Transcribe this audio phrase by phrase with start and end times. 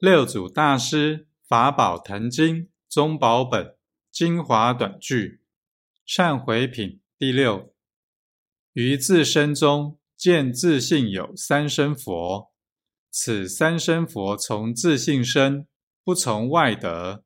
[0.00, 2.56] 六祖大师《法宝坛经》
[2.88, 3.76] 宗宝本
[4.10, 5.42] 精华短句
[6.06, 7.74] 善回品第六：
[8.72, 12.50] 于自身中见自性有三身佛，
[13.10, 15.66] 此三身佛从自性生，
[16.02, 17.22] 不从外得。